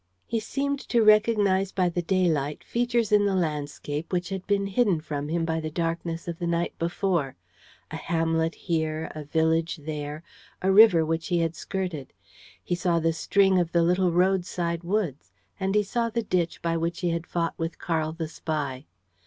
He 0.25 0.39
seemed 0.39 0.79
to 0.89 1.03
recognize 1.03 1.71
by 1.71 1.87
the 1.89 2.01
daylight 2.01 2.63
features 2.63 3.11
in 3.11 3.23
the 3.27 3.35
landscape 3.35 4.11
which 4.11 4.29
had 4.29 4.47
been 4.47 4.65
hidden 4.65 4.99
from 4.99 5.27
him 5.27 5.45
by 5.45 5.59
the 5.59 5.69
darkness 5.69 6.27
of 6.27 6.39
the 6.39 6.47
night 6.47 6.73
before: 6.79 7.35
a 7.91 7.97
hamlet 7.97 8.55
here, 8.55 9.11
a 9.13 9.23
village 9.23 9.77
there, 9.83 10.23
a 10.59 10.71
river 10.71 11.05
which 11.05 11.27
he 11.27 11.37
had 11.41 11.55
skirted. 11.55 12.13
He 12.63 12.73
saw 12.73 12.97
the 12.99 13.13
string 13.13 13.59
of 13.59 13.75
little 13.75 14.11
road 14.11 14.43
side 14.43 14.83
woods, 14.83 15.31
and 15.59 15.75
he 15.75 15.83
saw 15.83 16.09
the 16.09 16.23
ditch 16.23 16.63
by 16.63 16.77
which 16.77 17.01
he 17.01 17.11
had 17.11 17.27
fought 17.27 17.53
with 17.59 17.77
Karl 17.77 18.11
the 18.11 18.27
spy. 18.27 18.87